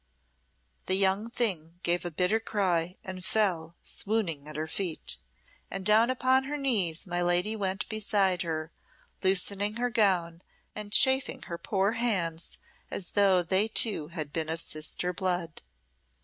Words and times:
The 0.87 0.95
young 0.95 1.29
thing 1.29 1.79
gave 1.83 2.03
a 2.05 2.09
bitter 2.09 2.39
cry 2.39 2.97
and 3.03 3.23
fell 3.23 3.75
swooning 3.83 4.47
at 4.47 4.55
her 4.55 4.65
feet; 4.65 5.17
and 5.69 5.85
down 5.85 6.09
upon 6.09 6.45
her 6.45 6.57
knees 6.57 7.05
my 7.05 7.21
lady 7.21 7.55
went 7.55 7.87
beside 7.87 8.41
her, 8.41 8.71
loosening 9.21 9.75
her 9.75 9.91
gown, 9.91 10.41
and 10.73 10.91
chafing 10.91 11.43
her 11.43 11.59
poor 11.59 11.91
hands 11.91 12.57
as 12.89 13.11
though 13.11 13.43
they 13.43 13.67
two 13.67 14.07
had 14.07 14.33
been 14.33 14.49
of 14.49 14.59
sister 14.59 15.13
blood. 15.13 15.61